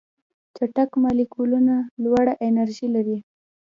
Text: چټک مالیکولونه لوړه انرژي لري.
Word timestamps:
چټک 0.55 0.91
مالیکولونه 1.03 1.75
لوړه 2.03 2.33
انرژي 2.47 2.87
لري. 2.95 3.17